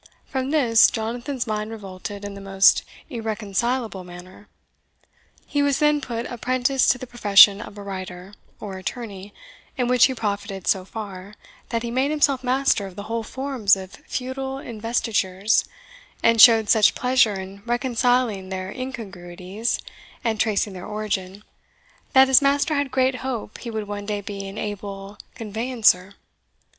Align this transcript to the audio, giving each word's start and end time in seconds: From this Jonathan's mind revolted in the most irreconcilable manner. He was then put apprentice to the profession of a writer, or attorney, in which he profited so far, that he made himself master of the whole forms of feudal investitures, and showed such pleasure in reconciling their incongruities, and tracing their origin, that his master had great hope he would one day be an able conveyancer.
From 0.25 0.49
this 0.49 0.89
Jonathan's 0.89 1.45
mind 1.45 1.69
revolted 1.69 2.25
in 2.25 2.33
the 2.33 2.41
most 2.41 2.83
irreconcilable 3.11 4.03
manner. 4.03 4.47
He 5.45 5.61
was 5.61 5.77
then 5.77 6.01
put 6.01 6.25
apprentice 6.25 6.87
to 6.89 6.97
the 6.97 7.05
profession 7.05 7.61
of 7.61 7.77
a 7.77 7.83
writer, 7.83 8.33
or 8.59 8.79
attorney, 8.79 9.31
in 9.77 9.87
which 9.87 10.05
he 10.05 10.15
profited 10.15 10.65
so 10.65 10.85
far, 10.85 11.35
that 11.69 11.83
he 11.83 11.91
made 11.91 12.09
himself 12.09 12.43
master 12.43 12.87
of 12.87 12.95
the 12.95 13.03
whole 13.03 13.21
forms 13.21 13.75
of 13.75 13.91
feudal 13.91 14.57
investitures, 14.57 15.65
and 16.23 16.41
showed 16.41 16.67
such 16.67 16.95
pleasure 16.95 17.35
in 17.39 17.61
reconciling 17.67 18.49
their 18.49 18.71
incongruities, 18.71 19.77
and 20.23 20.39
tracing 20.39 20.73
their 20.73 20.87
origin, 20.87 21.43
that 22.13 22.27
his 22.27 22.41
master 22.41 22.73
had 22.73 22.89
great 22.89 23.17
hope 23.17 23.59
he 23.59 23.69
would 23.69 23.87
one 23.87 24.07
day 24.07 24.21
be 24.21 24.47
an 24.47 24.57
able 24.57 25.19
conveyancer. 25.35 26.15